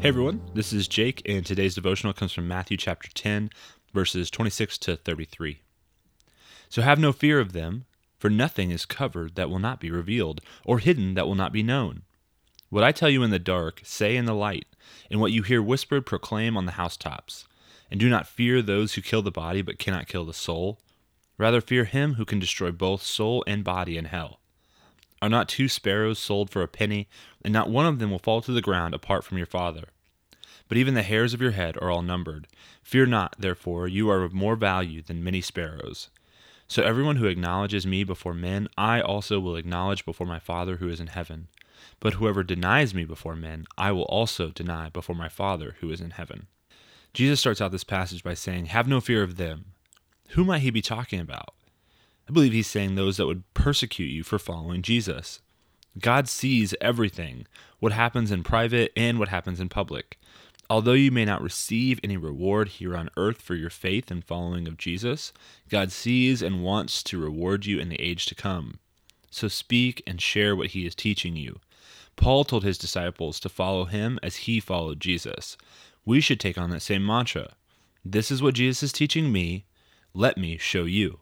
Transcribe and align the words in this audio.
Hey 0.00 0.08
everyone, 0.08 0.40
this 0.54 0.72
is 0.72 0.88
Jake, 0.88 1.20
and 1.28 1.44
today's 1.44 1.74
devotional 1.74 2.14
comes 2.14 2.32
from 2.32 2.48
Matthew 2.48 2.78
chapter 2.78 3.10
10, 3.12 3.50
verses 3.92 4.30
26 4.30 4.78
to 4.78 4.96
33. 4.96 5.60
So 6.70 6.80
have 6.80 6.98
no 6.98 7.12
fear 7.12 7.38
of 7.38 7.52
them, 7.52 7.84
for 8.18 8.30
nothing 8.30 8.70
is 8.70 8.86
covered 8.86 9.34
that 9.34 9.50
will 9.50 9.58
not 9.58 9.78
be 9.78 9.90
revealed, 9.90 10.40
or 10.64 10.78
hidden 10.78 11.12
that 11.16 11.26
will 11.26 11.34
not 11.34 11.52
be 11.52 11.62
known. 11.62 12.04
What 12.70 12.82
I 12.82 12.92
tell 12.92 13.10
you 13.10 13.22
in 13.22 13.28
the 13.28 13.38
dark, 13.38 13.82
say 13.84 14.16
in 14.16 14.24
the 14.24 14.32
light, 14.32 14.68
and 15.10 15.20
what 15.20 15.32
you 15.32 15.42
hear 15.42 15.62
whispered, 15.62 16.06
proclaim 16.06 16.56
on 16.56 16.64
the 16.64 16.72
housetops. 16.72 17.44
And 17.90 18.00
do 18.00 18.08
not 18.08 18.26
fear 18.26 18.62
those 18.62 18.94
who 18.94 19.02
kill 19.02 19.20
the 19.20 19.30
body 19.30 19.60
but 19.60 19.78
cannot 19.78 20.08
kill 20.08 20.24
the 20.24 20.32
soul. 20.32 20.80
Rather 21.36 21.60
fear 21.60 21.84
him 21.84 22.14
who 22.14 22.24
can 22.24 22.38
destroy 22.38 22.70
both 22.70 23.02
soul 23.02 23.44
and 23.46 23.62
body 23.62 23.98
in 23.98 24.06
hell. 24.06 24.40
Are 25.22 25.28
not 25.28 25.50
two 25.50 25.68
sparrows 25.68 26.18
sold 26.18 26.48
for 26.48 26.62
a 26.62 26.68
penny, 26.68 27.06
and 27.44 27.52
not 27.52 27.68
one 27.68 27.84
of 27.84 27.98
them 27.98 28.10
will 28.10 28.18
fall 28.18 28.40
to 28.40 28.52
the 28.52 28.62
ground 28.62 28.94
apart 28.94 29.22
from 29.22 29.36
your 29.36 29.46
Father? 29.46 29.88
But 30.70 30.78
even 30.78 30.94
the 30.94 31.02
hairs 31.02 31.34
of 31.34 31.42
your 31.42 31.50
head 31.50 31.76
are 31.78 31.90
all 31.90 32.00
numbered. 32.00 32.46
Fear 32.84 33.06
not, 33.06 33.34
therefore, 33.40 33.88
you 33.88 34.08
are 34.08 34.22
of 34.22 34.32
more 34.32 34.54
value 34.54 35.02
than 35.02 35.24
many 35.24 35.40
sparrows. 35.40 36.10
So 36.68 36.84
everyone 36.84 37.16
who 37.16 37.26
acknowledges 37.26 37.88
me 37.88 38.04
before 38.04 38.34
men, 38.34 38.68
I 38.78 39.00
also 39.00 39.40
will 39.40 39.56
acknowledge 39.56 40.04
before 40.04 40.28
my 40.28 40.38
Father 40.38 40.76
who 40.76 40.88
is 40.88 41.00
in 41.00 41.08
heaven. 41.08 41.48
But 41.98 42.14
whoever 42.14 42.44
denies 42.44 42.94
me 42.94 43.04
before 43.04 43.34
men, 43.34 43.66
I 43.76 43.90
will 43.90 44.04
also 44.04 44.50
deny 44.50 44.90
before 44.90 45.16
my 45.16 45.28
Father 45.28 45.74
who 45.80 45.90
is 45.90 46.00
in 46.00 46.10
heaven. 46.10 46.46
Jesus 47.12 47.40
starts 47.40 47.60
out 47.60 47.72
this 47.72 47.82
passage 47.82 48.22
by 48.22 48.34
saying, 48.34 48.66
Have 48.66 48.86
no 48.86 49.00
fear 49.00 49.24
of 49.24 49.38
them. 49.38 49.72
Who 50.30 50.44
might 50.44 50.60
he 50.60 50.70
be 50.70 50.82
talking 50.82 51.18
about? 51.18 51.52
I 52.28 52.32
believe 52.32 52.52
he's 52.52 52.68
saying 52.68 52.94
those 52.94 53.16
that 53.16 53.26
would 53.26 53.42
persecute 53.54 54.06
you 54.06 54.22
for 54.22 54.38
following 54.38 54.82
Jesus. 54.82 55.40
God 55.98 56.28
sees 56.28 56.76
everything, 56.80 57.48
what 57.80 57.90
happens 57.90 58.30
in 58.30 58.44
private 58.44 58.92
and 58.96 59.18
what 59.18 59.30
happens 59.30 59.58
in 59.58 59.68
public. 59.68 60.16
Although 60.70 60.92
you 60.92 61.10
may 61.10 61.24
not 61.24 61.42
receive 61.42 61.98
any 62.04 62.16
reward 62.16 62.68
here 62.68 62.96
on 62.96 63.10
earth 63.16 63.42
for 63.42 63.56
your 63.56 63.70
faith 63.70 64.08
and 64.08 64.24
following 64.24 64.68
of 64.68 64.78
Jesus, 64.78 65.32
God 65.68 65.90
sees 65.90 66.42
and 66.42 66.62
wants 66.62 67.02
to 67.02 67.20
reward 67.20 67.66
you 67.66 67.80
in 67.80 67.88
the 67.88 68.00
age 68.00 68.24
to 68.26 68.36
come. 68.36 68.78
So 69.32 69.48
speak 69.48 70.00
and 70.06 70.20
share 70.20 70.54
what 70.54 70.68
he 70.68 70.86
is 70.86 70.94
teaching 70.94 71.34
you. 71.34 71.58
Paul 72.14 72.44
told 72.44 72.62
his 72.62 72.78
disciples 72.78 73.40
to 73.40 73.48
follow 73.48 73.86
him 73.86 74.20
as 74.22 74.36
he 74.36 74.60
followed 74.60 75.00
Jesus. 75.00 75.56
We 76.04 76.20
should 76.20 76.38
take 76.38 76.56
on 76.56 76.70
that 76.70 76.82
same 76.82 77.04
mantra. 77.04 77.54
This 78.04 78.30
is 78.30 78.40
what 78.40 78.54
Jesus 78.54 78.84
is 78.84 78.92
teaching 78.92 79.32
me. 79.32 79.64
Let 80.14 80.38
me 80.38 80.56
show 80.56 80.84
you. 80.84 81.18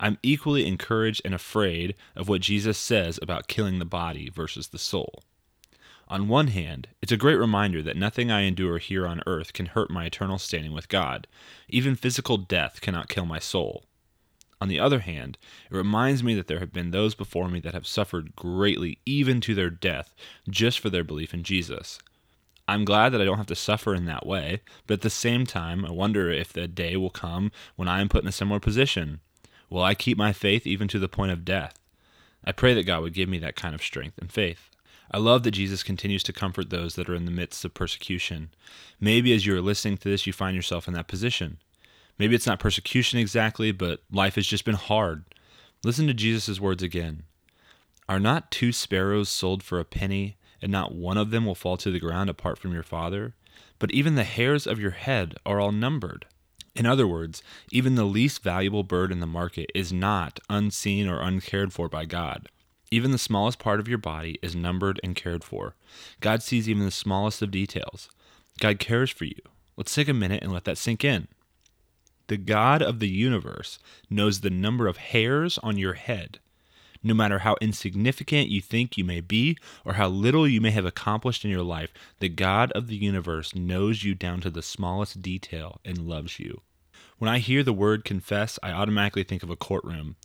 I'm 0.00 0.18
equally 0.24 0.66
encouraged 0.66 1.22
and 1.24 1.34
afraid 1.34 1.94
of 2.16 2.28
what 2.28 2.40
Jesus 2.40 2.78
says 2.78 3.16
about 3.22 3.46
killing 3.46 3.78
the 3.78 3.84
body 3.84 4.28
versus 4.28 4.68
the 4.68 4.78
soul. 4.78 5.22
On 6.14 6.28
one 6.28 6.46
hand, 6.46 6.86
it's 7.02 7.10
a 7.10 7.16
great 7.16 7.40
reminder 7.40 7.82
that 7.82 7.96
nothing 7.96 8.30
I 8.30 8.42
endure 8.42 8.78
here 8.78 9.04
on 9.04 9.20
earth 9.26 9.52
can 9.52 9.66
hurt 9.66 9.90
my 9.90 10.04
eternal 10.04 10.38
standing 10.38 10.72
with 10.72 10.88
God. 10.88 11.26
Even 11.68 11.96
physical 11.96 12.36
death 12.36 12.80
cannot 12.80 13.08
kill 13.08 13.26
my 13.26 13.40
soul. 13.40 13.82
On 14.60 14.68
the 14.68 14.78
other 14.78 15.00
hand, 15.00 15.38
it 15.68 15.76
reminds 15.76 16.22
me 16.22 16.36
that 16.36 16.46
there 16.46 16.60
have 16.60 16.72
been 16.72 16.92
those 16.92 17.16
before 17.16 17.48
me 17.48 17.58
that 17.58 17.74
have 17.74 17.84
suffered 17.84 18.36
greatly, 18.36 19.00
even 19.04 19.40
to 19.40 19.56
their 19.56 19.70
death, 19.70 20.14
just 20.48 20.78
for 20.78 20.88
their 20.88 21.02
belief 21.02 21.34
in 21.34 21.42
Jesus. 21.42 21.98
I'm 22.68 22.84
glad 22.84 23.08
that 23.08 23.20
I 23.20 23.24
don't 23.24 23.38
have 23.38 23.48
to 23.48 23.56
suffer 23.56 23.92
in 23.92 24.04
that 24.04 24.24
way, 24.24 24.60
but 24.86 24.94
at 24.94 25.00
the 25.00 25.10
same 25.10 25.44
time, 25.44 25.84
I 25.84 25.90
wonder 25.90 26.30
if 26.30 26.52
the 26.52 26.68
day 26.68 26.96
will 26.96 27.10
come 27.10 27.50
when 27.74 27.88
I 27.88 28.00
am 28.00 28.08
put 28.08 28.22
in 28.22 28.28
a 28.28 28.32
similar 28.32 28.60
position. 28.60 29.18
Will 29.68 29.82
I 29.82 29.96
keep 29.96 30.16
my 30.16 30.32
faith 30.32 30.64
even 30.64 30.86
to 30.86 31.00
the 31.00 31.08
point 31.08 31.32
of 31.32 31.44
death? 31.44 31.76
I 32.44 32.52
pray 32.52 32.72
that 32.74 32.86
God 32.86 33.02
would 33.02 33.14
give 33.14 33.28
me 33.28 33.40
that 33.40 33.56
kind 33.56 33.74
of 33.74 33.82
strength 33.82 34.16
and 34.18 34.30
faith. 34.30 34.70
I 35.10 35.18
love 35.18 35.42
that 35.42 35.52
Jesus 35.52 35.82
continues 35.82 36.22
to 36.24 36.32
comfort 36.32 36.70
those 36.70 36.94
that 36.94 37.08
are 37.08 37.14
in 37.14 37.24
the 37.24 37.30
midst 37.30 37.64
of 37.64 37.74
persecution. 37.74 38.50
Maybe 39.00 39.32
as 39.34 39.46
you 39.46 39.54
are 39.54 39.60
listening 39.60 39.98
to 39.98 40.08
this, 40.08 40.26
you 40.26 40.32
find 40.32 40.56
yourself 40.56 40.88
in 40.88 40.94
that 40.94 41.08
position. 41.08 41.58
Maybe 42.18 42.34
it's 42.34 42.46
not 42.46 42.60
persecution 42.60 43.18
exactly, 43.18 43.72
but 43.72 44.02
life 44.10 44.36
has 44.36 44.46
just 44.46 44.64
been 44.64 44.74
hard. 44.74 45.24
Listen 45.82 46.06
to 46.06 46.14
Jesus' 46.14 46.60
words 46.60 46.82
again 46.82 47.24
Are 48.08 48.20
not 48.20 48.50
two 48.50 48.72
sparrows 48.72 49.28
sold 49.28 49.62
for 49.62 49.78
a 49.78 49.84
penny, 49.84 50.36
and 50.62 50.72
not 50.72 50.94
one 50.94 51.18
of 51.18 51.30
them 51.30 51.44
will 51.44 51.54
fall 51.54 51.76
to 51.76 51.90
the 51.90 52.00
ground 52.00 52.30
apart 52.30 52.58
from 52.58 52.72
your 52.72 52.82
Father? 52.82 53.34
But 53.78 53.90
even 53.90 54.14
the 54.14 54.24
hairs 54.24 54.66
of 54.66 54.80
your 54.80 54.92
head 54.92 55.34
are 55.44 55.60
all 55.60 55.72
numbered. 55.72 56.26
In 56.74 56.86
other 56.86 57.06
words, 57.06 57.42
even 57.70 57.94
the 57.94 58.04
least 58.04 58.42
valuable 58.42 58.82
bird 58.82 59.12
in 59.12 59.20
the 59.20 59.26
market 59.26 59.70
is 59.74 59.92
not 59.92 60.40
unseen 60.48 61.08
or 61.08 61.20
uncared 61.20 61.72
for 61.72 61.88
by 61.88 62.04
God. 62.04 62.48
Even 62.94 63.10
the 63.10 63.18
smallest 63.18 63.58
part 63.58 63.80
of 63.80 63.88
your 63.88 63.98
body 63.98 64.38
is 64.40 64.54
numbered 64.54 65.00
and 65.02 65.16
cared 65.16 65.42
for. 65.42 65.74
God 66.20 66.44
sees 66.44 66.68
even 66.68 66.84
the 66.84 66.92
smallest 66.92 67.42
of 67.42 67.50
details. 67.50 68.08
God 68.60 68.78
cares 68.78 69.10
for 69.10 69.24
you. 69.24 69.40
Let's 69.76 69.92
take 69.92 70.06
a 70.06 70.14
minute 70.14 70.44
and 70.44 70.52
let 70.52 70.62
that 70.66 70.78
sink 70.78 71.02
in. 71.02 71.26
The 72.28 72.36
God 72.36 72.82
of 72.82 73.00
the 73.00 73.08
universe 73.08 73.80
knows 74.08 74.42
the 74.42 74.48
number 74.48 74.86
of 74.86 74.98
hairs 74.98 75.58
on 75.58 75.76
your 75.76 75.94
head. 75.94 76.38
No 77.02 77.14
matter 77.14 77.40
how 77.40 77.56
insignificant 77.60 78.48
you 78.48 78.60
think 78.60 78.96
you 78.96 79.02
may 79.02 79.20
be 79.20 79.58
or 79.84 79.94
how 79.94 80.06
little 80.06 80.46
you 80.46 80.60
may 80.60 80.70
have 80.70 80.86
accomplished 80.86 81.44
in 81.44 81.50
your 81.50 81.64
life, 81.64 81.92
the 82.20 82.28
God 82.28 82.70
of 82.76 82.86
the 82.86 82.94
universe 82.94 83.56
knows 83.56 84.04
you 84.04 84.14
down 84.14 84.40
to 84.42 84.50
the 84.50 84.62
smallest 84.62 85.20
detail 85.20 85.80
and 85.84 86.06
loves 86.06 86.38
you. 86.38 86.60
When 87.18 87.30
I 87.30 87.38
hear 87.38 87.62
the 87.62 87.72
word 87.72 88.04
confess, 88.04 88.58
I 88.62 88.72
automatically 88.72 89.22
think 89.22 89.42
of 89.42 89.50
a 89.50 89.56
courtroom. 89.56 90.16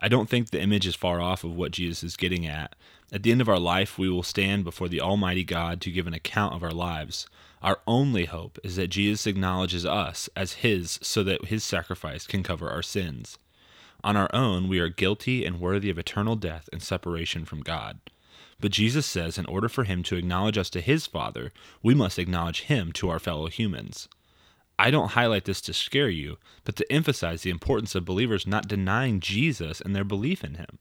I 0.00 0.08
don't 0.08 0.28
think 0.28 0.48
the 0.48 0.60
image 0.60 0.86
is 0.86 0.94
far 0.94 1.20
off 1.20 1.44
of 1.44 1.54
what 1.54 1.72
Jesus 1.72 2.02
is 2.02 2.16
getting 2.16 2.46
at. 2.46 2.74
At 3.12 3.22
the 3.22 3.32
end 3.32 3.40
of 3.40 3.48
our 3.48 3.58
life, 3.58 3.98
we 3.98 4.08
will 4.08 4.22
stand 4.22 4.64
before 4.64 4.88
the 4.88 5.00
Almighty 5.00 5.44
God 5.44 5.80
to 5.82 5.90
give 5.90 6.06
an 6.06 6.14
account 6.14 6.54
of 6.54 6.62
our 6.62 6.72
lives. 6.72 7.26
Our 7.62 7.80
only 7.86 8.24
hope 8.24 8.58
is 8.64 8.76
that 8.76 8.88
Jesus 8.88 9.26
acknowledges 9.26 9.84
us 9.84 10.30
as 10.34 10.54
His 10.64 10.98
so 11.02 11.22
that 11.24 11.46
His 11.46 11.64
sacrifice 11.64 12.26
can 12.26 12.42
cover 12.42 12.70
our 12.70 12.82
sins. 12.82 13.38
On 14.02 14.16
our 14.16 14.30
own, 14.32 14.68
we 14.68 14.78
are 14.78 14.88
guilty 14.88 15.44
and 15.44 15.60
worthy 15.60 15.90
of 15.90 15.98
eternal 15.98 16.36
death 16.36 16.68
and 16.72 16.82
separation 16.82 17.44
from 17.44 17.62
God. 17.62 17.98
But 18.60 18.72
Jesus 18.72 19.06
says 19.06 19.38
in 19.38 19.46
order 19.46 19.68
for 19.68 19.84
Him 19.84 20.02
to 20.04 20.16
acknowledge 20.16 20.56
us 20.56 20.70
to 20.70 20.80
His 20.80 21.06
Father, 21.06 21.52
we 21.82 21.94
must 21.94 22.18
acknowledge 22.18 22.62
Him 22.62 22.92
to 22.92 23.10
our 23.10 23.18
fellow 23.18 23.48
humans. 23.48 24.08
I 24.78 24.90
don't 24.90 25.10
highlight 25.10 25.44
this 25.44 25.60
to 25.62 25.72
scare 25.72 26.08
you, 26.08 26.38
but 26.64 26.76
to 26.76 26.92
emphasize 26.92 27.42
the 27.42 27.50
importance 27.50 27.94
of 27.94 28.04
believers 28.04 28.46
not 28.46 28.68
denying 28.68 29.20
Jesus 29.20 29.80
and 29.80 29.94
their 29.94 30.04
belief 30.04 30.44
in 30.44 30.54
him. 30.54 30.78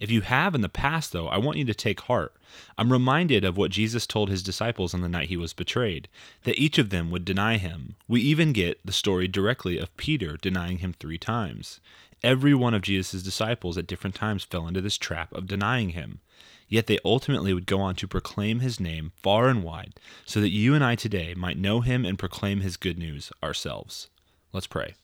If 0.00 0.10
you 0.10 0.22
have 0.22 0.54
in 0.54 0.62
the 0.62 0.70
past, 0.70 1.12
though, 1.12 1.28
I 1.28 1.36
want 1.36 1.58
you 1.58 1.64
to 1.66 1.74
take 1.74 2.00
heart. 2.00 2.34
I'm 2.78 2.90
reminded 2.90 3.44
of 3.44 3.58
what 3.58 3.70
Jesus 3.70 4.06
told 4.06 4.30
his 4.30 4.42
disciples 4.42 4.94
on 4.94 5.02
the 5.02 5.08
night 5.10 5.28
he 5.28 5.36
was 5.36 5.52
betrayed, 5.52 6.08
that 6.44 6.58
each 6.58 6.78
of 6.78 6.88
them 6.88 7.10
would 7.10 7.26
deny 7.26 7.58
him. 7.58 7.96
We 8.08 8.22
even 8.22 8.54
get 8.54 8.84
the 8.84 8.92
story 8.92 9.28
directly 9.28 9.78
of 9.78 9.94
Peter 9.98 10.38
denying 10.40 10.78
him 10.78 10.94
three 10.94 11.18
times. 11.18 11.80
Every 12.22 12.54
one 12.54 12.72
of 12.72 12.82
Jesus' 12.82 13.22
disciples 13.22 13.76
at 13.76 13.86
different 13.86 14.16
times 14.16 14.42
fell 14.42 14.66
into 14.66 14.80
this 14.80 14.96
trap 14.96 15.32
of 15.34 15.46
denying 15.46 15.90
him. 15.90 16.20
Yet 16.66 16.86
they 16.86 16.98
ultimately 17.04 17.52
would 17.52 17.66
go 17.66 17.80
on 17.80 17.94
to 17.96 18.08
proclaim 18.08 18.60
his 18.60 18.80
name 18.80 19.12
far 19.16 19.48
and 19.48 19.62
wide, 19.62 19.94
so 20.24 20.40
that 20.40 20.50
you 20.50 20.74
and 20.74 20.82
I 20.82 20.94
today 20.94 21.34
might 21.34 21.58
know 21.58 21.80
him 21.82 22.06
and 22.06 22.18
proclaim 22.18 22.60
his 22.60 22.76
good 22.78 22.98
news 22.98 23.32
ourselves. 23.42 24.08
Let's 24.52 24.66
pray. 24.66 24.94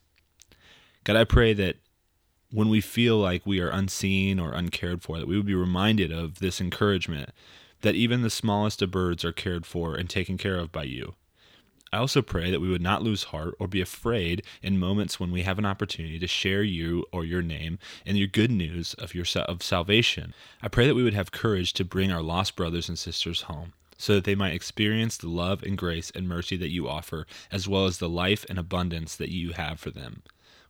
God, 1.05 1.17
I 1.17 1.25
pray 1.25 1.53
that 1.55 1.77
when 2.57 2.71
we 2.71 2.81
feel 2.81 3.19
like 3.19 3.45
we 3.45 3.61
are 3.61 3.69
unseen 3.69 4.41
or 4.41 4.55
uncared 4.55 5.03
for, 5.03 5.19
that 5.19 5.29
we 5.29 5.37
would 5.37 5.45
be 5.45 5.55
reminded 5.55 6.11
of 6.11 6.39
this 6.39 6.59
encouragement 6.59 7.29
that 7.83 7.95
even 7.95 8.23
the 8.23 8.31
smallest 8.31 8.81
of 8.81 8.91
birds 8.91 9.27
are 9.27 9.33
cared 9.33 9.67
for 9.67 9.95
and 9.95 10.09
taken 10.09 10.39
care 10.39 10.57
of 10.57 10.73
by 10.73 10.83
you. 10.83 11.15
I 11.93 11.99
also 11.99 12.23
pray 12.23 12.51
that 12.51 12.63
we 12.63 12.71
would 12.71 12.81
not 12.81 13.03
lose 13.03 13.25
heart 13.25 13.55
or 13.61 13.69
be 13.69 13.83
afraid 13.83 14.43
in 14.63 14.79
moments 14.79 15.21
when 15.21 15.31
we 15.31 15.43
have 15.43 15.59
an 15.59 15.67
opportunity 15.67 16.19
to 16.19 16.27
share 16.27 16.63
you 16.63 17.05
or 17.13 17.27
your 17.27 17.43
name 17.43 17.79
and 18.07 18.17
your 18.17 18.27
good 18.27 18.51
news 18.51 18.95
of 18.95 19.15
your 19.15 19.27
of 19.45 19.63
salvation. 19.63 20.33
I 20.63 20.69
pray 20.69 20.87
that 20.87 20.95
we 20.95 21.03
would 21.03 21.13
have 21.13 21.33
courage 21.33 21.75
to 21.75 21.85
bring 21.85 22.11
our 22.11 22.23
lost 22.23 22.57
brothers 22.57 22.89
and 22.89 22.99
sisters 22.99 23.43
home 23.43 23.75
so 23.99 24.15
that 24.15 24.25
they 24.25 24.35
might 24.35 24.55
experience 24.55 25.19
the 25.19 25.29
love 25.29 25.63
and 25.63 25.77
grace 25.77 26.11
and 26.15 26.27
mercy 26.27 26.57
that 26.57 26.71
you 26.71 26.89
offer 26.89 27.27
as 27.53 27.69
well 27.69 27.85
as 27.85 27.99
the 27.99 28.09
life 28.09 28.47
and 28.49 28.59
abundance 28.59 29.15
that 29.15 29.29
you 29.29 29.53
have 29.53 29.79
for 29.79 29.91
them. 29.91 30.23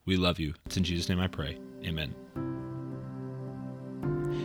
We 0.06 0.16
love 0.16 0.38
you. 0.38 0.54
It's 0.64 0.76
in 0.76 0.84
Jesus 0.84 1.08
name 1.08 1.20
I 1.20 1.26
pray. 1.26 1.58
Amen. 1.84 2.14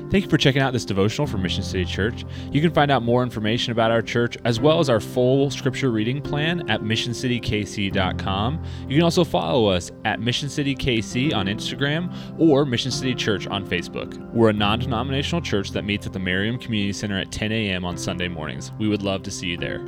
Thank 0.10 0.26
you 0.26 0.30
for 0.30 0.38
checking 0.38 0.62
out 0.62 0.74
this 0.74 0.84
devotional 0.84 1.26
from 1.26 1.42
Mission 1.42 1.64
City 1.64 1.86
Church. 1.86 2.26
You 2.52 2.60
can 2.60 2.72
find 2.72 2.92
out 2.92 3.02
more 3.02 3.24
information 3.24 3.72
about 3.72 3.92
our 3.92 4.02
church 4.02 4.38
as 4.44 4.60
well 4.60 4.80
as 4.80 4.90
our 4.90 5.00
full 5.00 5.50
scripture 5.50 5.90
reading 5.90 6.22
plan 6.22 6.70
at 6.70 6.82
missioncitykc.com. 6.82 8.64
You 8.90 8.98
can 8.98 9.04
also 9.04 9.24
follow 9.24 9.68
us 9.68 9.90
at 10.04 10.20
Mission 10.20 10.50
City 10.50 10.76
KC 10.76 11.34
on 11.34 11.46
Instagram 11.46 12.14
or 12.38 12.66
Mission 12.66 12.92
City 12.92 13.16
Church 13.16 13.48
on 13.48 13.66
Facebook. 13.66 14.18
We're 14.34 14.50
a 14.50 14.54
non 14.54 14.80
denominational 14.80 15.42
church 15.42 15.72
that 15.72 15.86
meets 15.86 16.06
at 16.06 16.12
the 16.12 16.20
Merriam 16.20 16.60
Community 16.60 16.92
Center 16.92 17.18
at 17.18 17.32
10 17.32 17.54
a.m. 17.54 17.86
on 17.86 17.98
Sunday 17.98 18.28
mornings. 18.28 18.74
We 18.80 18.90
would 18.90 19.04
love 19.04 19.24
to 19.24 19.32
see 19.32 19.48
you 19.48 19.58
there. 19.58 19.86